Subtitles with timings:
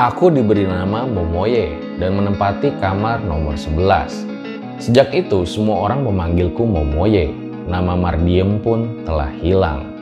[0.00, 4.80] Aku diberi nama Momoye dan menempati kamar nomor 11.
[4.80, 7.28] Sejak itu semua orang memanggilku Momoye.
[7.68, 9.92] Nama Mardiem pun telah hilang.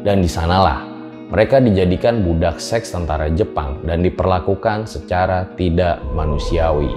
[0.00, 0.88] Dan di sanalah
[1.28, 6.88] mereka dijadikan budak seks tentara Jepang dan diperlakukan secara tidak manusiawi.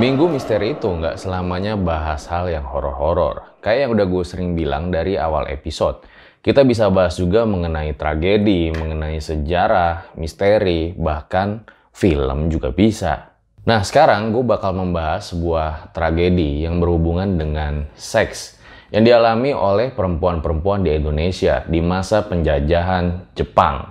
[0.00, 3.60] Minggu misteri itu nggak selamanya bahas hal yang horor-horor.
[3.60, 6.00] Kayak yang udah gue sering bilang dari awal episode.
[6.40, 13.36] Kita bisa bahas juga mengenai tragedi, mengenai sejarah, misteri, bahkan film juga bisa.
[13.68, 18.56] Nah sekarang gue bakal membahas sebuah tragedi yang berhubungan dengan seks
[18.88, 23.84] yang dialami oleh perempuan-perempuan di Indonesia di masa penjajahan Jepang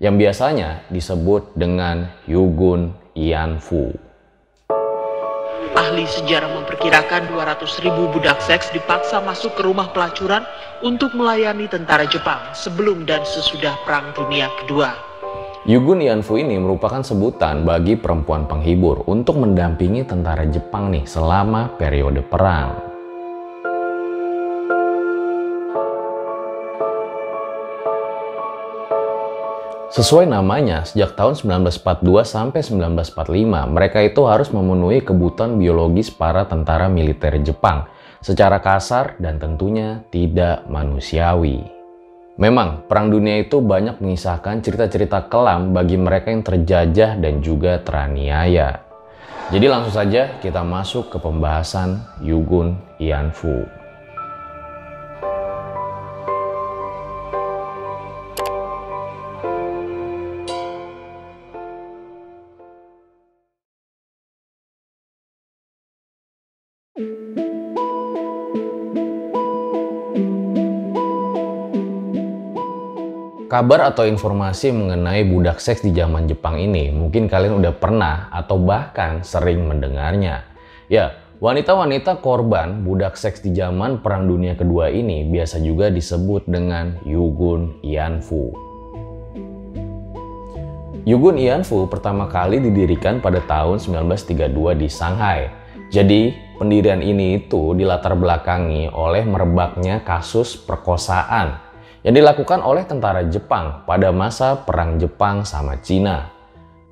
[0.00, 4.13] yang biasanya disebut dengan Yugun Ianfu.
[5.74, 10.46] Ahli sejarah memperkirakan 200 ribu budak seks dipaksa masuk ke rumah pelacuran
[10.86, 14.94] untuk melayani tentara Jepang sebelum dan sesudah Perang Dunia Kedua.
[15.66, 22.22] Yugun Ianfu ini merupakan sebutan bagi perempuan penghibur untuk mendampingi tentara Jepang nih selama periode
[22.22, 22.93] perang.
[29.94, 36.90] Sesuai namanya, sejak tahun 1942 sampai 1945, mereka itu harus memenuhi kebutuhan biologis para tentara
[36.90, 37.86] militer Jepang
[38.18, 41.62] secara kasar dan tentunya tidak manusiawi.
[42.42, 48.82] Memang, Perang Dunia itu banyak mengisahkan cerita-cerita kelam bagi mereka yang terjajah dan juga teraniaya.
[49.54, 53.83] Jadi langsung saja kita masuk ke pembahasan Yugun Ianfu.
[73.54, 78.58] Kabar atau informasi mengenai budak seks di zaman Jepang ini mungkin kalian udah pernah atau
[78.58, 80.42] bahkan sering mendengarnya.
[80.90, 86.98] Ya, wanita-wanita korban budak seks di zaman Perang Dunia Kedua ini biasa juga disebut dengan
[87.06, 88.50] Yugun Ianfu.
[91.06, 94.50] Yugun Ianfu pertama kali didirikan pada tahun 1932
[94.82, 95.46] di Shanghai.
[95.94, 101.62] Jadi, pendirian ini itu dilatar belakangi oleh merebaknya kasus perkosaan
[102.04, 106.28] yang dilakukan oleh tentara Jepang pada masa Perang Jepang sama Cina.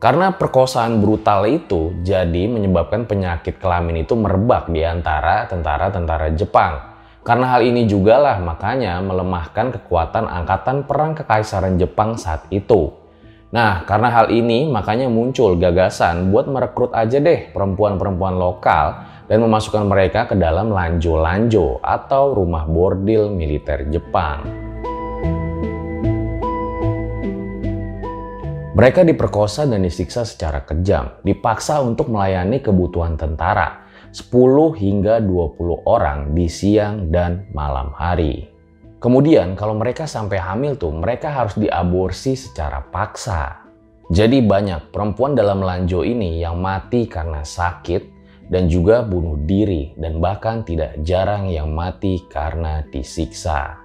[0.01, 6.91] Karena perkosaan brutal itu jadi menyebabkan penyakit kelamin itu merebak di antara tentara-tentara Jepang.
[7.23, 12.91] Karena hal ini juga lah makanya melemahkan kekuatan angkatan perang kekaisaran Jepang saat itu.
[13.53, 19.87] Nah, karena hal ini makanya muncul gagasan buat merekrut aja deh perempuan-perempuan lokal dan memasukkan
[19.87, 24.73] mereka ke dalam lanjo-lanjo atau rumah bordil militer Jepang.
[28.83, 34.35] Mereka diperkosa dan disiksa secara kejam, dipaksa untuk melayani kebutuhan tentara, 10
[34.75, 38.51] hingga 20 orang di siang dan malam hari.
[38.99, 43.71] Kemudian kalau mereka sampai hamil tuh, mereka harus diaborsi secara paksa.
[44.11, 48.03] Jadi banyak perempuan dalam lanjo ini yang mati karena sakit
[48.51, 53.82] dan juga bunuh diri dan bahkan tidak jarang yang mati karena disiksa.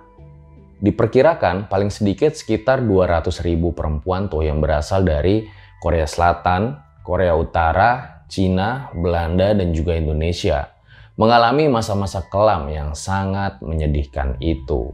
[0.78, 5.50] Diperkirakan paling sedikit sekitar 200 ribu perempuan tuh yang berasal dari
[5.82, 10.78] Korea Selatan, Korea Utara, Cina, Belanda, dan juga Indonesia
[11.18, 14.94] mengalami masa-masa kelam yang sangat menyedihkan itu.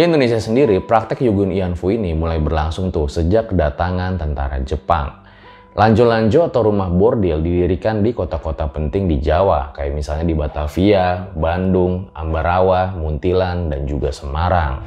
[0.00, 5.28] Di Indonesia sendiri, praktek Yugun Ianfu ini mulai berlangsung tuh sejak kedatangan tentara Jepang.
[5.76, 12.08] Lanjo-lanjo atau rumah bordil didirikan di kota-kota penting di Jawa, kayak misalnya di Batavia, Bandung,
[12.16, 14.80] Ambarawa, Muntilan, dan juga Semarang.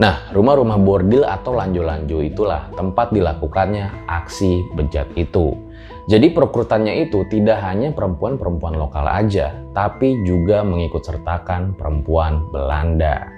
[0.00, 5.60] Nah, rumah-rumah bordil atau lanjo-lanjo itulah tempat dilakukannya aksi bejat itu.
[6.08, 13.37] Jadi perekrutannya itu tidak hanya perempuan-perempuan lokal aja, tapi juga mengikut sertakan perempuan Belanda.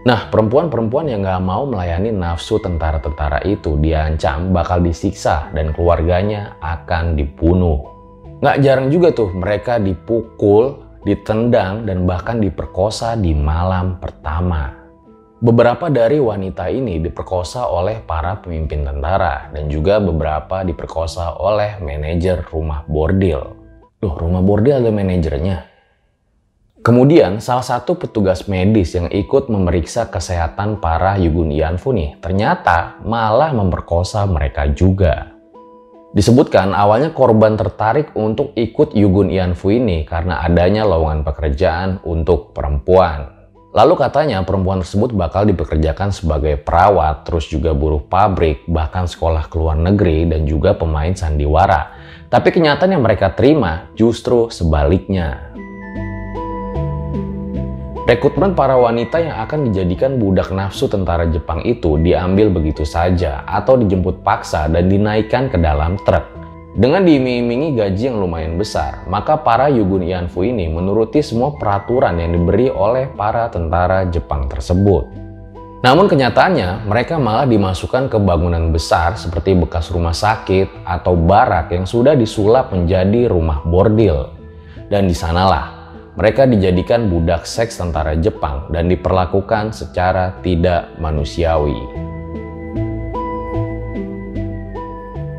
[0.00, 7.20] Nah, perempuan-perempuan yang gak mau melayani nafsu tentara-tentara itu diancam bakal disiksa dan keluarganya akan
[7.20, 7.84] dibunuh.
[8.40, 14.72] Gak jarang juga tuh mereka dipukul, ditendang, dan bahkan diperkosa di malam pertama.
[15.40, 22.40] Beberapa dari wanita ini diperkosa oleh para pemimpin tentara dan juga beberapa diperkosa oleh manajer
[22.48, 23.40] rumah bordil.
[24.00, 25.69] Loh, rumah bordil ada manajernya?
[26.80, 33.52] Kemudian salah satu petugas medis yang ikut memeriksa kesehatan para Yugun Ianfu nih ternyata malah
[33.52, 35.36] memperkosa mereka juga.
[36.16, 43.28] Disebutkan awalnya korban tertarik untuk ikut Yugun Ianfu ini karena adanya lowongan pekerjaan untuk perempuan.
[43.70, 49.54] Lalu katanya perempuan tersebut bakal dipekerjakan sebagai perawat, terus juga buruh pabrik, bahkan sekolah ke
[49.54, 51.94] luar negeri dan juga pemain sandiwara.
[52.26, 55.49] Tapi kenyataan yang mereka terima justru sebaliknya.
[58.10, 63.78] Rekrutmen para wanita yang akan dijadikan budak nafsu tentara Jepang itu diambil begitu saja atau
[63.78, 66.26] dijemput paksa dan dinaikkan ke dalam truk.
[66.74, 72.34] Dengan diiming-imingi gaji yang lumayan besar, maka para Yugun Ianfu ini menuruti semua peraturan yang
[72.34, 75.06] diberi oleh para tentara Jepang tersebut.
[75.86, 81.86] Namun kenyataannya, mereka malah dimasukkan ke bangunan besar seperti bekas rumah sakit atau barak yang
[81.86, 84.34] sudah disulap menjadi rumah bordil.
[84.90, 85.79] Dan di sanalah
[86.18, 91.78] mereka dijadikan budak seks tentara Jepang dan diperlakukan secara tidak manusiawi.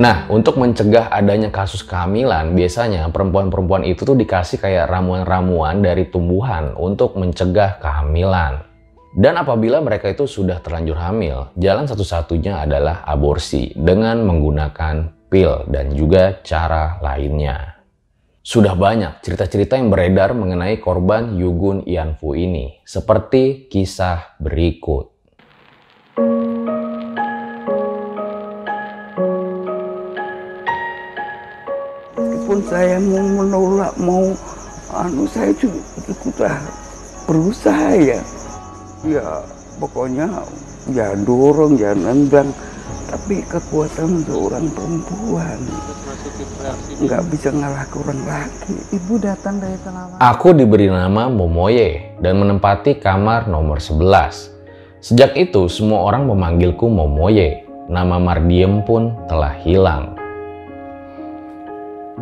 [0.01, 6.74] Nah, untuk mencegah adanya kasus kehamilan, biasanya perempuan-perempuan itu tuh dikasih kayak ramuan-ramuan dari tumbuhan
[6.74, 8.65] untuk mencegah kehamilan.
[9.12, 15.94] Dan apabila mereka itu sudah terlanjur hamil, jalan satu-satunya adalah aborsi dengan menggunakan pil dan
[15.94, 17.80] juga cara lainnya.
[18.41, 25.11] Sudah banyak cerita-cerita yang beredar mengenai korban Yugun Ianfu ini, seperti kisah berikut.
[32.51, 34.27] walaupun saya mau menolak mau
[34.91, 36.51] anu saya juga
[37.23, 38.19] berusaha ya
[39.07, 39.23] ya
[39.79, 40.27] pokoknya
[40.91, 42.51] ya dorong ya nendang
[43.11, 45.59] tapi kekuatan seorang perempuan.
[47.03, 48.75] Nggak bisa ngalah orang laki.
[48.95, 55.67] Ibu datang dari tengah aku diberi nama Momoye dan menempati kamar nomor 11 sejak itu
[55.67, 57.67] semua orang memanggilku Momoye.
[57.91, 60.15] Nama Mardiem pun telah hilang.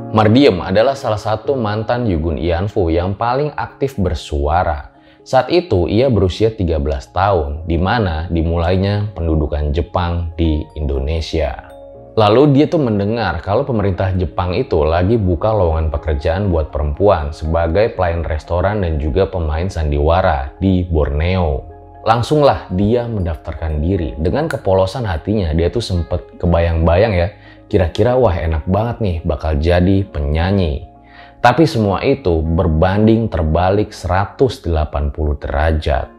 [0.09, 4.89] Mardiem adalah salah satu mantan Yugun Ianfu yang paling aktif bersuara.
[5.29, 6.81] Saat itu ia berusia 13
[7.13, 11.69] tahun, di mana dimulainya pendudukan Jepang di Indonesia.
[12.17, 17.93] Lalu dia tuh mendengar kalau pemerintah Jepang itu lagi buka lowongan pekerjaan buat perempuan sebagai
[17.93, 21.61] pelayan restoran dan juga pemain sandiwara di Borneo.
[22.09, 24.17] Langsunglah dia mendaftarkan diri.
[24.17, 27.29] Dengan kepolosan hatinya dia tuh sempet kebayang-bayang ya
[27.69, 30.88] Kira-kira wah enak banget nih bakal jadi penyanyi.
[31.39, 36.11] Tapi semua itu berbanding terbalik 180 derajat.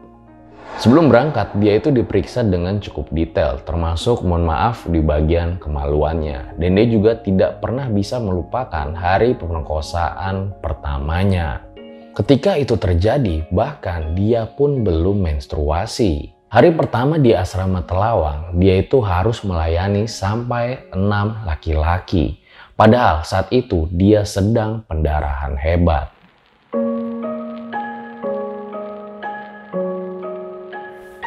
[0.81, 6.57] Sebelum berangkat, dia itu diperiksa dengan cukup detail, termasuk mohon maaf di bagian kemaluannya.
[6.57, 11.69] Dan dia juga tidak pernah bisa melupakan hari pemerkosaan pertamanya.
[12.17, 16.33] Ketika itu terjadi, bahkan dia pun belum menstruasi.
[16.49, 22.40] Hari pertama di asrama Telawang, dia itu harus melayani sampai enam laki-laki.
[22.81, 26.09] Padahal saat itu dia sedang pendarahan hebat.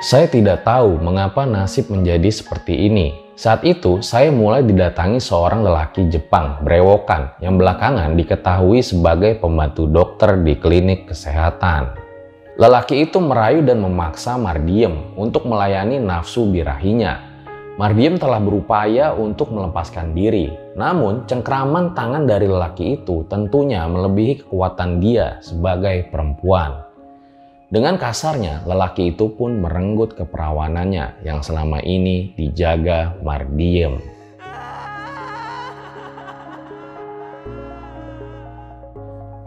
[0.02, 3.14] Saya tidak tahu mengapa nasib menjadi seperti ini.
[3.38, 10.34] Saat itu, saya mulai didatangi seorang lelaki Jepang berewokan yang belakangan diketahui sebagai pembantu dokter
[10.42, 11.94] di klinik kesehatan.
[12.58, 17.33] Lelaki itu merayu dan memaksa Mardiem untuk melayani nafsu birahinya.
[17.74, 20.46] Mardiem telah berupaya untuk melepaskan diri,
[20.78, 26.86] namun cengkraman tangan dari lelaki itu tentunya melebihi kekuatan dia sebagai perempuan.
[27.74, 33.98] Dengan kasarnya, lelaki itu pun merenggut keperawanannya yang selama ini dijaga Mardiem.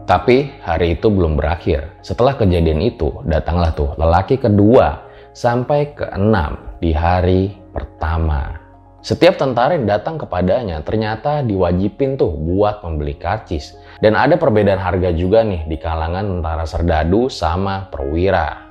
[0.03, 1.95] Tapi hari itu belum berakhir.
[2.03, 4.99] Setelah kejadian itu, datanglah tuh lelaki kedua
[5.31, 8.57] sampai ke enam di hari pertama.
[9.01, 13.77] Setiap tentara yang datang kepadanya ternyata diwajibin tuh buat membeli karcis.
[14.03, 18.67] Dan ada perbedaan harga juga nih di kalangan tentara serdadu sama perwira.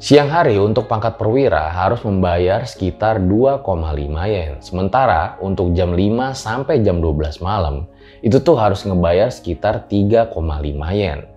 [0.00, 3.64] Siang hari untuk pangkat perwira harus membayar sekitar 2,5
[4.24, 4.58] yen.
[4.58, 7.86] Sementara untuk jam 5 sampai jam 12 malam
[8.24, 10.32] itu tuh harus ngebayar sekitar 3,5
[10.96, 11.33] yen.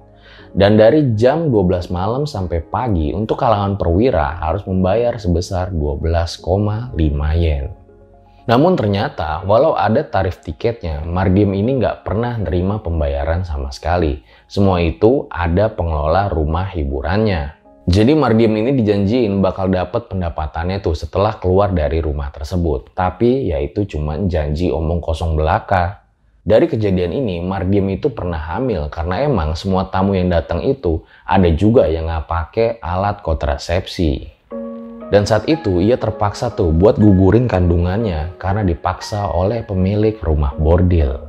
[0.56, 6.96] Dan dari jam 12 malam sampai pagi untuk kalangan perwira harus membayar sebesar 12,5
[7.36, 7.74] yen.
[8.48, 14.24] Namun ternyata walau ada tarif tiketnya, Mardim ini nggak pernah nerima pembayaran sama sekali.
[14.48, 17.60] Semua itu ada pengelola rumah hiburannya.
[17.88, 22.96] Jadi Mardim ini dijanjiin bakal dapat pendapatannya tuh setelah keluar dari rumah tersebut.
[22.96, 26.07] Tapi ya itu cuma janji omong kosong belaka.
[26.48, 31.52] Dari kejadian ini, Mardim itu pernah hamil karena emang semua tamu yang datang itu ada
[31.52, 34.32] juga yang nggak pakai alat kontrasepsi.
[35.12, 41.20] Dan saat itu ia terpaksa tuh buat gugurin kandungannya karena dipaksa oleh pemilik rumah bordil.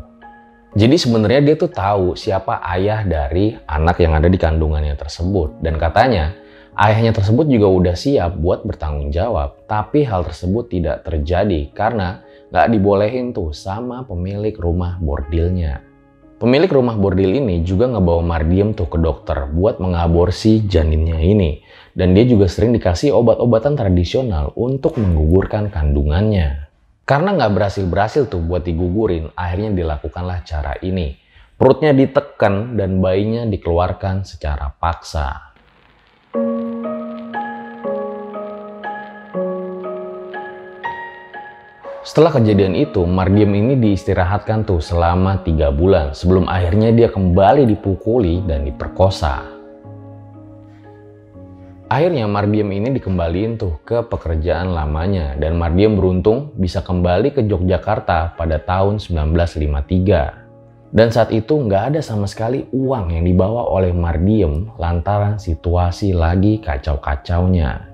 [0.79, 5.83] Jadi sebenarnya dia tuh tahu siapa ayah dari anak yang ada di kandungannya tersebut dan
[5.83, 6.31] katanya
[6.79, 12.67] Ayahnya tersebut juga udah siap buat bertanggung jawab, tapi hal tersebut tidak terjadi karena nggak
[12.73, 15.85] dibolehin tuh sama pemilik rumah bordilnya.
[16.39, 21.59] Pemilik rumah bordil ini juga ngebawa Mardiem tuh ke dokter buat mengaborsi janinnya ini.
[21.99, 26.71] Dan dia juga sering dikasih obat-obatan tradisional untuk menggugurkan kandungannya.
[27.03, 31.19] Karena nggak berhasil-berhasil tuh buat digugurin, akhirnya dilakukanlah cara ini.
[31.59, 35.48] Perutnya ditekan dan bayinya dikeluarkan secara paksa.
[42.09, 48.41] Setelah kejadian itu, Mardiem ini diistirahatkan tuh selama tiga bulan sebelum akhirnya dia kembali dipukuli
[48.49, 49.45] dan diperkosa.
[51.93, 58.41] Akhirnya Mardiem ini dikembaliin tuh ke pekerjaan lamanya dan Mardiem beruntung bisa kembali ke Yogyakarta
[58.41, 60.89] pada tahun 1953.
[60.89, 66.57] Dan saat itu nggak ada sama sekali uang yang dibawa oleh Mardiem lantaran situasi lagi
[66.65, 67.88] kacau-kacaunya.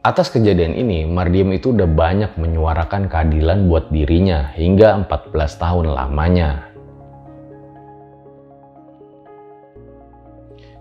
[0.00, 6.72] Atas kejadian ini, Mardiem itu udah banyak menyuarakan keadilan buat dirinya hingga 14 tahun lamanya.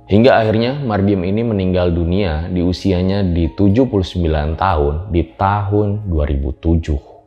[0.07, 7.18] Hingga akhirnya Mardiem ini meninggal dunia di usianya di 79 tahun di tahun 2007.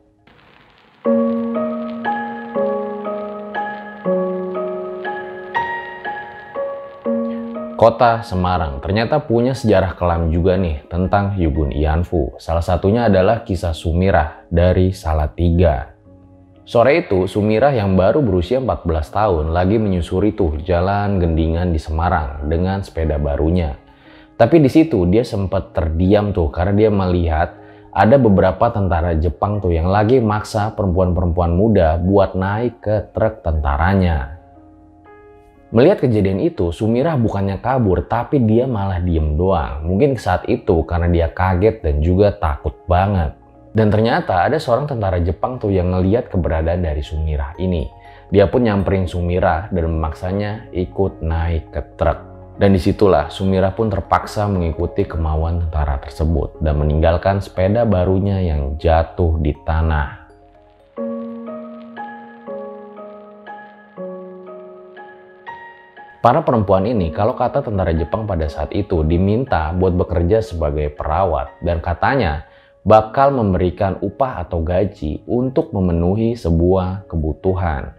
[7.83, 12.31] Kota Semarang ternyata punya sejarah kelam juga nih tentang Yugun Ianfu.
[12.39, 15.91] Salah satunya adalah kisah Sumirah dari Salatiga.
[16.63, 22.47] Sore itu, Sumirah yang baru berusia 14 tahun lagi menyusuri tuh jalan gendingan di Semarang
[22.47, 23.75] dengan sepeda barunya.
[24.39, 27.51] Tapi di situ dia sempat terdiam tuh karena dia melihat
[27.91, 34.42] ada beberapa tentara Jepang tuh yang lagi maksa perempuan-perempuan muda buat naik ke truk tentaranya.
[35.73, 39.81] Melihat kejadian itu, Sumirah bukannya kabur, tapi dia malah diem doang.
[39.89, 43.33] Mungkin saat itu karena dia kaget dan juga takut banget.
[43.73, 47.89] Dan ternyata ada seorang tentara Jepang tuh yang ngeliat keberadaan dari Sumirah ini.
[48.29, 52.21] Dia pun nyamperin Sumirah dan memaksanya ikut naik ke truk.
[52.53, 58.77] Dan di situlah Sumirah pun terpaksa mengikuti kemauan tentara tersebut dan meninggalkan sepeda barunya yang
[58.77, 60.22] jatuh di tanah.
[66.23, 71.59] Para perempuan ini, kalau kata tentara Jepang pada saat itu, diminta buat bekerja sebagai perawat
[71.59, 72.47] dan katanya
[72.87, 77.91] bakal memberikan upah atau gaji untuk memenuhi sebuah kebutuhan.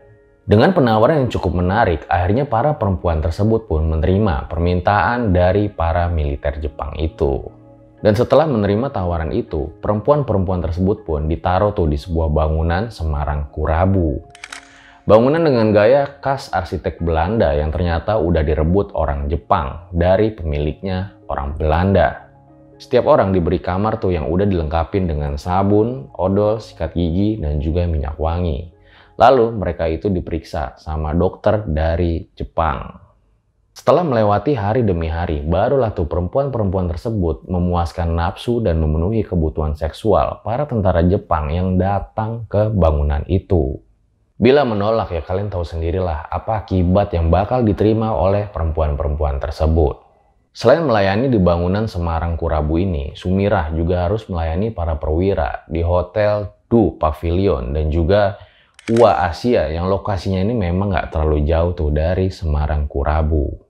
[0.49, 6.65] Dengan penawaran yang cukup menarik, akhirnya para perempuan tersebut pun menerima permintaan dari para militer
[6.65, 7.45] Jepang itu.
[8.01, 14.21] Dan setelah menerima tawaran itu, perempuan-perempuan tersebut pun ditaruh tuh di sebuah bangunan Semarang Kurabu.
[15.05, 21.53] Bangunan dengan gaya khas arsitek Belanda yang ternyata udah direbut orang Jepang dari pemiliknya orang
[21.61, 22.25] Belanda.
[22.81, 27.85] Setiap orang diberi kamar tuh yang udah dilengkapi dengan sabun, odol, sikat gigi, dan juga
[27.85, 28.73] minyak wangi.
[29.21, 32.97] Lalu mereka itu diperiksa sama dokter dari Jepang.
[33.77, 40.41] Setelah melewati hari demi hari, barulah tuh perempuan-perempuan tersebut memuaskan nafsu dan memenuhi kebutuhan seksual
[40.41, 43.84] para tentara Jepang yang datang ke bangunan itu.
[44.35, 50.03] Bila menolak ya kalian tahu sendirilah apa akibat yang bakal diterima oleh perempuan-perempuan tersebut.
[50.51, 56.51] Selain melayani di bangunan Semarang Kurabu ini, Sumirah juga harus melayani para perwira di Hotel
[56.67, 58.39] Du Pavilion dan juga
[58.91, 63.64] Ua Asia yang lokasinya ini memang nggak terlalu jauh tuh dari Semarang Kurabu.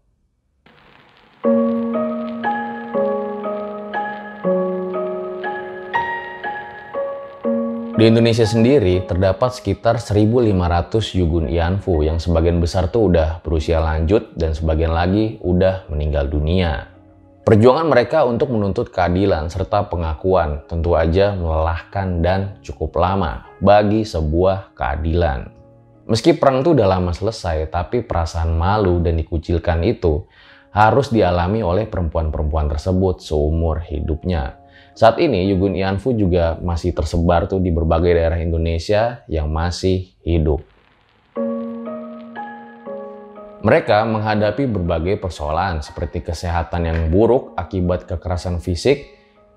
[8.05, 10.53] Di Indonesia sendiri terdapat sekitar 1.500
[11.17, 16.85] Yugun Ianfu yang sebagian besar tuh udah berusia lanjut dan sebagian lagi udah meninggal dunia.
[17.49, 24.77] Perjuangan mereka untuk menuntut keadilan serta pengakuan tentu aja melelahkan dan cukup lama bagi sebuah
[24.77, 25.49] keadilan.
[26.05, 30.29] Meski perang itu udah lama selesai, tapi perasaan malu dan dikucilkan itu
[30.77, 34.61] harus dialami oleh perempuan-perempuan tersebut seumur hidupnya.
[34.95, 40.63] Saat ini Yugun Ianfu juga masih tersebar tuh di berbagai daerah Indonesia yang masih hidup.
[43.67, 49.03] Mereka menghadapi berbagai persoalan seperti kesehatan yang buruk akibat kekerasan fisik,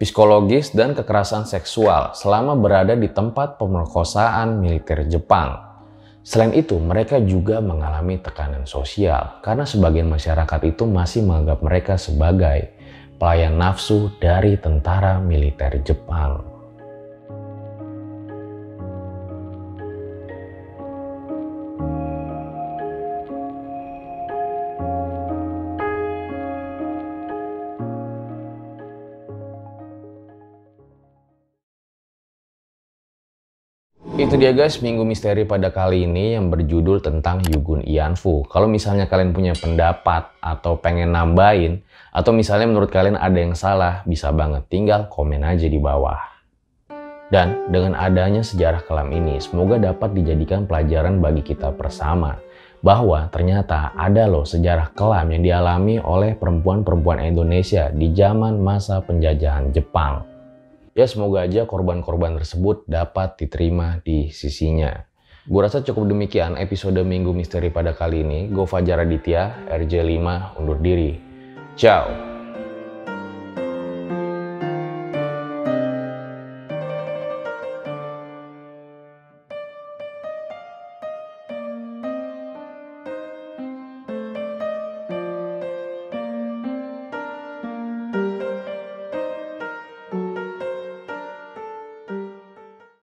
[0.01, 5.53] psikologis, dan kekerasan seksual selama berada di tempat pemerkosaan militer Jepang.
[6.25, 12.76] Selain itu, mereka juga mengalami tekanan sosial karena sebagian masyarakat itu masih menganggap mereka sebagai
[13.17, 16.56] pelayan nafsu dari tentara militer Jepang.
[34.17, 38.49] Itu dia guys, Minggu Misteri pada kali ini yang berjudul tentang Yugun Ianfu.
[38.49, 44.01] Kalau misalnya kalian punya pendapat atau pengen nambahin, atau misalnya menurut kalian ada yang salah,
[44.09, 46.17] bisa banget tinggal komen aja di bawah.
[47.29, 52.41] Dan dengan adanya sejarah kelam ini, semoga dapat dijadikan pelajaran bagi kita bersama.
[52.81, 59.69] Bahwa ternyata ada loh sejarah kelam yang dialami oleh perempuan-perempuan Indonesia di zaman masa penjajahan
[59.69, 60.26] Jepang
[60.97, 65.05] ya semoga aja korban-korban tersebut dapat diterima di sisinya.
[65.47, 68.51] Gue rasa cukup demikian episode Minggu Misteri pada kali ini.
[68.51, 71.15] Gue Fajar Aditya, RJ5, undur diri.
[71.79, 72.26] Ciao!